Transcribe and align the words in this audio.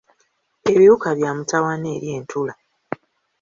Ebiwuka 0.71 1.09
bya 1.17 1.29
mutawaana 1.37 1.87
eri 1.95 2.07
entula. 2.17 2.53